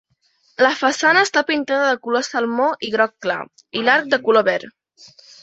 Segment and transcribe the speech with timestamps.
[0.65, 3.37] La façana està pintada de color salmó i groc clar,
[3.81, 4.77] i l'arc de color verd.